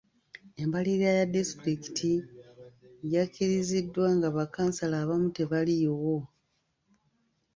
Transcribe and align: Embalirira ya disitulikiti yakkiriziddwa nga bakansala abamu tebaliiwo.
Embalirira 0.61 1.09
ya 1.19 1.25
disitulikiti 1.35 2.11
yakkiriziddwa 3.13 4.07
nga 4.17 4.29
bakansala 4.37 4.95
abamu 5.03 5.27
tebaliiwo. 5.35 6.15